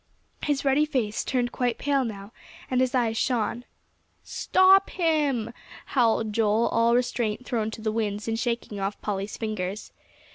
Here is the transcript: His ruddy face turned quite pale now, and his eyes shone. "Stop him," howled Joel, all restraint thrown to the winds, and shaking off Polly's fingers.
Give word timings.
His 0.41 0.65
ruddy 0.65 0.85
face 0.87 1.23
turned 1.23 1.51
quite 1.51 1.77
pale 1.77 2.03
now, 2.03 2.31
and 2.71 2.81
his 2.81 2.95
eyes 2.95 3.15
shone. 3.19 3.65
"Stop 4.23 4.89
him," 4.89 5.53
howled 5.93 6.33
Joel, 6.33 6.69
all 6.69 6.95
restraint 6.95 7.45
thrown 7.45 7.69
to 7.69 7.83
the 7.83 7.91
winds, 7.91 8.27
and 8.27 8.39
shaking 8.39 8.79
off 8.79 8.99
Polly's 9.01 9.37
fingers. 9.37 9.91